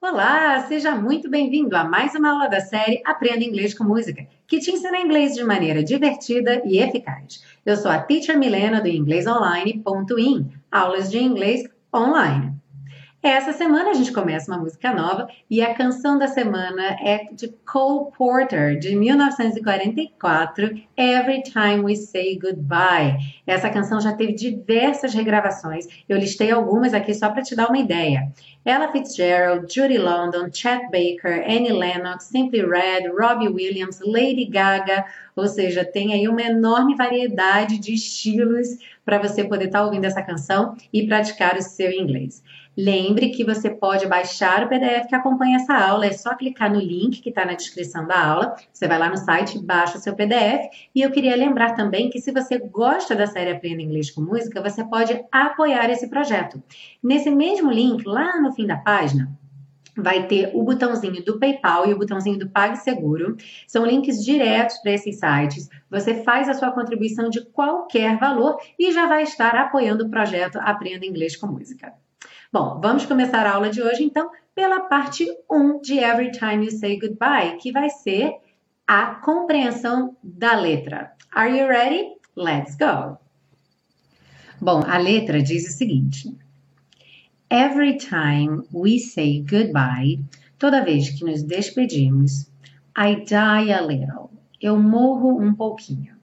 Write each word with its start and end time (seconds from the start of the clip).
Olá, 0.00 0.60
seja 0.68 0.94
muito 0.94 1.30
bem-vindo 1.30 1.74
a 1.74 1.84
mais 1.84 2.14
uma 2.14 2.32
aula 2.32 2.48
da 2.48 2.60
série 2.60 3.00
Aprenda 3.06 3.42
Inglês 3.42 3.72
com 3.72 3.82
Música, 3.84 4.26
que 4.46 4.58
te 4.58 4.70
ensina 4.70 5.00
inglês 5.00 5.34
de 5.34 5.42
maneira 5.42 5.82
divertida 5.82 6.60
e 6.66 6.78
eficaz. 6.78 7.42
Eu 7.64 7.78
sou 7.78 7.90
a 7.90 7.98
Teacher 7.98 8.38
Milena 8.38 8.82
do 8.82 8.88
inglesonline.in, 8.88 10.50
aulas 10.70 11.10
de 11.10 11.18
inglês 11.18 11.64
online. 11.94 12.53
Essa 13.24 13.54
semana 13.54 13.88
a 13.88 13.94
gente 13.94 14.12
começa 14.12 14.52
uma 14.52 14.60
música 14.60 14.92
nova 14.92 15.26
e 15.48 15.62
a 15.62 15.72
canção 15.72 16.18
da 16.18 16.26
semana 16.26 16.94
é 17.00 17.26
de 17.32 17.48
Cole 17.64 18.12
Porter, 18.18 18.78
de 18.78 18.94
1944, 18.94 20.78
Every 20.94 21.42
Time 21.42 21.80
We 21.80 21.96
Say 21.96 22.38
Goodbye. 22.38 23.16
Essa 23.46 23.70
canção 23.70 23.98
já 23.98 24.12
teve 24.12 24.34
diversas 24.34 25.14
regravações, 25.14 25.86
eu 26.06 26.18
listei 26.18 26.50
algumas 26.50 26.92
aqui 26.92 27.14
só 27.14 27.30
para 27.30 27.40
te 27.40 27.56
dar 27.56 27.70
uma 27.70 27.78
ideia. 27.78 28.30
Ella 28.62 28.92
Fitzgerald, 28.92 29.72
Judy 29.72 29.96
London, 29.96 30.50
Chet 30.52 30.82
Baker, 30.90 31.44
Annie 31.46 31.72
Lennox, 31.72 32.24
Simply 32.24 32.60
Red, 32.60 33.08
Robbie 33.08 33.48
Williams, 33.48 34.00
Lady 34.04 34.44
Gaga, 34.44 35.04
ou 35.34 35.46
seja, 35.46 35.82
tem 35.82 36.12
aí 36.12 36.28
uma 36.28 36.42
enorme 36.42 36.94
variedade 36.94 37.78
de 37.78 37.94
estilos 37.94 38.68
para 39.04 39.18
você 39.18 39.44
poder 39.44 39.66
estar 39.66 39.80
tá 39.80 39.84
ouvindo 39.84 40.04
essa 40.04 40.22
canção 40.22 40.76
e 40.92 41.06
praticar 41.06 41.56
o 41.56 41.62
seu 41.62 41.90
inglês. 41.90 42.42
Lembre 42.76 43.30
que 43.30 43.44
você 43.44 43.70
pode 43.70 44.06
baixar 44.06 44.64
o 44.64 44.68
PDF 44.68 45.06
que 45.08 45.14
acompanha 45.14 45.56
essa 45.56 45.74
aula, 45.74 46.06
é 46.06 46.12
só 46.12 46.34
clicar 46.34 46.72
no 46.72 46.80
link 46.80 47.20
que 47.22 47.28
está 47.28 47.44
na 47.44 47.54
descrição 47.54 48.04
da 48.06 48.26
aula. 48.26 48.56
Você 48.72 48.88
vai 48.88 48.98
lá 48.98 49.08
no 49.08 49.16
site, 49.16 49.58
baixa 49.58 49.96
o 49.96 50.00
seu 50.00 50.16
PDF. 50.16 50.68
E 50.92 51.00
eu 51.00 51.10
queria 51.12 51.36
lembrar 51.36 51.74
também 51.74 52.10
que 52.10 52.20
se 52.20 52.32
você 52.32 52.58
gosta 52.58 53.14
da 53.14 53.28
série 53.28 53.52
Aprenda 53.52 53.80
Inglês 53.80 54.10
com 54.10 54.20
Música, 54.20 54.60
você 54.60 54.84
pode 54.84 55.24
apoiar 55.30 55.88
esse 55.88 56.08
projeto. 56.08 56.60
Nesse 57.02 57.30
mesmo 57.30 57.70
link, 57.70 58.04
lá 58.04 58.40
no 58.40 58.52
fim 58.52 58.66
da 58.66 58.76
página, 58.76 59.30
vai 59.96 60.26
ter 60.26 60.50
o 60.52 60.64
botãozinho 60.64 61.24
do 61.24 61.38
PayPal 61.38 61.88
e 61.88 61.94
o 61.94 61.98
botãozinho 61.98 62.40
do 62.40 62.48
PagSeguro. 62.48 63.36
São 63.68 63.86
links 63.86 64.24
diretos 64.24 64.78
para 64.78 64.92
esses 64.92 65.20
sites. 65.20 65.68
Você 65.88 66.24
faz 66.24 66.48
a 66.48 66.54
sua 66.54 66.72
contribuição 66.72 67.30
de 67.30 67.44
qualquer 67.46 68.18
valor 68.18 68.58
e 68.76 68.90
já 68.90 69.06
vai 69.06 69.22
estar 69.22 69.54
apoiando 69.54 70.06
o 70.06 70.10
projeto 70.10 70.56
Aprenda 70.56 71.06
Inglês 71.06 71.36
com 71.36 71.46
Música. 71.46 71.92
Bom, 72.52 72.80
vamos 72.80 73.04
começar 73.06 73.46
a 73.46 73.54
aula 73.54 73.70
de 73.70 73.82
hoje 73.82 74.04
então 74.04 74.30
pela 74.54 74.80
parte 74.82 75.26
1 75.50 75.80
de 75.80 75.98
Every 75.98 76.30
Time 76.30 76.66
You 76.66 76.70
Say 76.70 76.98
Goodbye, 76.98 77.56
que 77.58 77.72
vai 77.72 77.90
ser 77.90 78.34
a 78.86 79.16
compreensão 79.16 80.16
da 80.22 80.54
letra. 80.54 81.12
Are 81.32 81.50
you 81.50 81.66
ready? 81.66 82.12
Let's 82.36 82.76
go! 82.76 83.18
Bom, 84.60 84.82
a 84.86 84.98
letra 84.98 85.42
diz 85.42 85.68
o 85.68 85.72
seguinte: 85.72 86.32
Every 87.50 87.98
time 87.98 88.62
we 88.72 88.98
say 88.98 89.40
goodbye, 89.42 90.20
toda 90.58 90.84
vez 90.84 91.10
que 91.10 91.24
nos 91.24 91.42
despedimos, 91.42 92.50
I 92.96 93.16
die 93.16 93.72
a 93.72 93.80
little. 93.80 94.30
Eu 94.60 94.78
morro 94.78 95.40
um 95.40 95.54
pouquinho. 95.54 96.14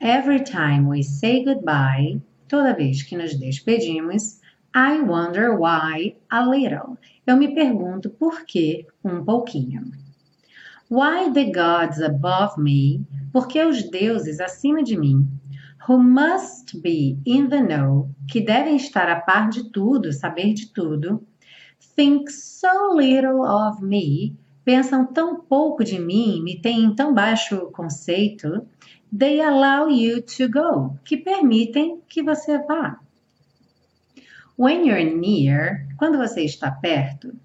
Every 0.00 0.42
time 0.44 0.88
we 0.88 1.02
say 1.02 1.44
goodbye, 1.44 2.20
toda 2.48 2.74
vez 2.74 3.02
que 3.02 3.16
nos 3.16 3.34
despedimos, 3.38 4.40
I 4.78 5.00
wonder 5.00 5.56
why 5.56 6.16
a 6.30 6.44
little. 6.46 6.98
Eu 7.26 7.38
me 7.38 7.54
pergunto 7.54 8.10
por 8.10 8.44
que 8.44 8.86
um 9.02 9.24
pouquinho. 9.24 9.90
Why 10.90 11.32
the 11.32 11.50
gods 11.50 11.98
above 12.02 12.60
me? 12.60 13.00
Porque 13.32 13.64
os 13.64 13.88
deuses 13.88 14.38
acima 14.38 14.82
de 14.82 14.94
mim. 14.94 15.26
Who 15.88 15.96
must 15.96 16.82
be 16.82 17.18
in 17.24 17.48
the 17.48 17.62
know? 17.62 18.10
Que 18.30 18.42
devem 18.42 18.76
estar 18.76 19.08
a 19.08 19.18
par 19.18 19.48
de 19.48 19.70
tudo, 19.70 20.12
saber 20.12 20.52
de 20.52 20.66
tudo. 20.66 21.26
Think 21.96 22.30
so 22.30 22.94
little 22.94 23.46
of 23.46 23.82
me. 23.82 24.36
Pensam 24.62 25.06
tão 25.06 25.40
pouco 25.40 25.84
de 25.84 25.98
mim, 25.98 26.42
me 26.42 26.60
têm 26.60 26.94
tão 26.94 27.14
baixo 27.14 27.70
conceito. 27.72 28.66
They 29.10 29.40
allow 29.40 29.88
you 29.88 30.20
to 30.20 30.50
go. 30.50 30.98
Que 31.02 31.16
permitem 31.16 32.02
que 32.06 32.22
você 32.22 32.58
vá. 32.66 33.00
When 34.58 34.86
you're 34.86 35.04
near, 35.04 35.86
quando 35.98 36.16
você 36.16 36.42
está 36.42 36.70
perto, 36.70 37.36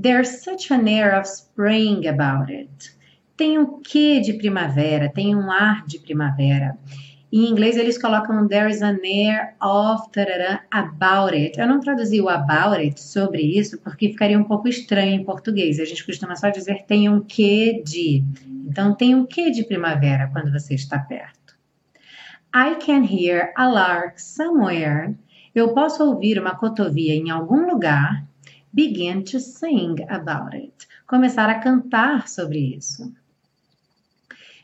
there's 0.00 0.42
such 0.42 0.72
an 0.72 0.88
air 0.88 1.14
of 1.14 1.28
spring 1.28 2.06
about 2.06 2.50
it. 2.50 2.96
Tem 3.36 3.58
um 3.58 3.82
quê 3.82 4.18
de 4.20 4.32
primavera, 4.32 5.10
tem 5.10 5.36
um 5.36 5.50
ar 5.50 5.84
de 5.86 5.98
primavera. 5.98 6.78
Em 7.30 7.50
inglês 7.50 7.76
eles 7.76 7.98
colocam 7.98 8.48
there 8.48 8.70
is 8.70 8.80
an 8.80 9.00
air 9.04 9.56
of 9.60 10.10
tarará, 10.10 10.62
about 10.70 11.34
it. 11.34 11.60
Eu 11.60 11.66
não 11.66 11.80
traduzi 11.80 12.20
o 12.22 12.30
about 12.30 12.76
it 12.76 12.98
sobre 12.98 13.42
isso 13.42 13.78
porque 13.80 14.08
ficaria 14.08 14.38
um 14.38 14.44
pouco 14.44 14.66
estranho 14.66 15.20
em 15.20 15.24
português. 15.24 15.78
A 15.78 15.84
gente 15.84 16.06
costuma 16.06 16.34
só 16.34 16.48
dizer 16.48 16.84
tem 16.86 17.10
um 17.10 17.20
quê 17.20 17.82
de. 17.84 18.24
Então 18.66 18.94
tem 18.94 19.14
um 19.14 19.26
quê 19.26 19.50
de 19.50 19.64
primavera 19.64 20.30
quando 20.32 20.50
você 20.50 20.74
está 20.74 20.98
perto. 20.98 21.54
I 22.54 22.76
can 22.76 23.04
hear 23.04 23.52
a 23.54 23.68
lark 23.68 24.18
somewhere 24.18 25.14
eu 25.54 25.72
posso 25.72 26.04
ouvir 26.04 26.36
uma 26.36 26.56
cotovia 26.56 27.14
em 27.14 27.30
algum 27.30 27.70
lugar, 27.70 28.26
begin 28.72 29.22
to 29.22 29.38
sing 29.38 29.94
about 30.08 30.56
it. 30.56 30.88
Começar 31.06 31.48
a 31.48 31.60
cantar 31.60 32.28
sobre 32.28 32.58
isso. 32.58 33.12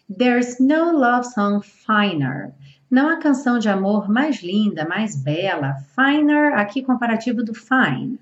There's 0.08 0.58
no 0.58 0.90
love 0.90 1.24
song 1.28 1.62
finer. 1.62 2.52
Não 2.90 3.08
há 3.08 3.18
canção 3.18 3.60
de 3.60 3.68
amor 3.68 4.10
mais 4.10 4.42
linda, 4.42 4.84
mais 4.84 5.14
bela. 5.14 5.76
Finer, 5.94 6.54
aqui 6.54 6.82
comparativo 6.82 7.44
do 7.44 7.54
fine. 7.54 8.18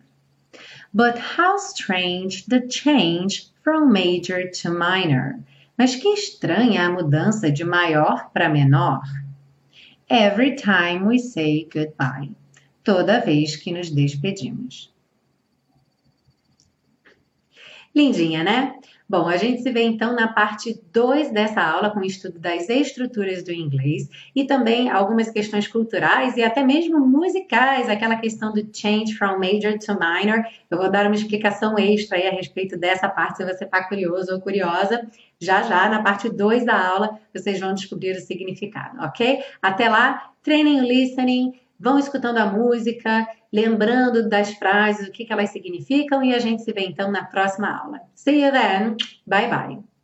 But 0.92 1.16
how 1.38 1.56
strange 1.56 2.44
the 2.48 2.68
change 2.68 3.50
from 3.64 3.90
major 3.90 4.50
to 4.62 4.70
minor. 4.70 5.38
Mas 5.78 5.96
que 5.96 6.08
estranha 6.08 6.86
a 6.86 6.90
mudança 6.90 7.50
de 7.50 7.64
maior 7.64 8.30
para 8.30 8.50
menor. 8.50 9.00
Every 10.10 10.54
time 10.54 11.06
we 11.06 11.18
say 11.18 11.66
goodbye 11.72 12.34
toda 12.88 13.20
vez 13.20 13.54
que 13.54 13.70
nos 13.70 13.90
despedimos. 13.90 14.90
Lindinha, 17.94 18.42
né? 18.42 18.76
Bom, 19.06 19.28
a 19.28 19.36
gente 19.36 19.60
se 19.60 19.70
vê 19.70 19.82
então 19.82 20.14
na 20.14 20.28
parte 20.28 20.80
2 20.90 21.30
dessa 21.30 21.60
aula 21.60 21.90
com 21.90 22.00
o 22.00 22.04
estudo 22.04 22.38
das 22.38 22.66
estruturas 22.70 23.42
do 23.42 23.52
inglês 23.52 24.08
e 24.34 24.44
também 24.44 24.88
algumas 24.88 25.28
questões 25.28 25.68
culturais 25.68 26.38
e 26.38 26.42
até 26.42 26.64
mesmo 26.64 26.98
musicais, 26.98 27.90
aquela 27.90 28.16
questão 28.16 28.54
do 28.54 28.66
change 28.72 29.12
from 29.16 29.38
major 29.38 29.78
to 29.78 29.92
minor. 29.92 30.42
Eu 30.70 30.78
vou 30.78 30.90
dar 30.90 31.04
uma 31.04 31.14
explicação 31.14 31.78
extra 31.78 32.16
aí 32.16 32.26
a 32.26 32.30
respeito 32.30 32.78
dessa 32.78 33.06
parte, 33.06 33.36
se 33.36 33.44
você 33.44 33.64
está 33.64 33.86
curioso 33.86 34.32
ou 34.32 34.40
curiosa. 34.40 35.06
Já 35.38 35.60
já, 35.60 35.90
na 35.90 36.02
parte 36.02 36.30
2 36.30 36.64
da 36.64 36.88
aula, 36.88 37.18
vocês 37.34 37.60
vão 37.60 37.74
descobrir 37.74 38.12
o 38.12 38.20
significado, 38.20 38.98
ok? 39.02 39.42
Até 39.60 39.90
lá, 39.90 40.32
treinem 40.42 40.80
o 40.80 40.84
listening 40.84 41.52
vão 41.78 41.98
escutando 41.98 42.38
a 42.38 42.46
música, 42.46 43.26
lembrando 43.52 44.28
das 44.28 44.54
frases, 44.54 45.08
o 45.08 45.12
que, 45.12 45.24
que 45.24 45.32
elas 45.32 45.50
significam, 45.50 46.22
e 46.22 46.34
a 46.34 46.38
gente 46.38 46.62
se 46.62 46.72
vê 46.72 46.82
então 46.82 47.10
na 47.10 47.24
próxima 47.24 47.70
aula. 47.70 48.00
See 48.14 48.42
you 48.42 48.52
then. 48.52 48.96
Bye 49.26 49.48
bye. 49.48 49.97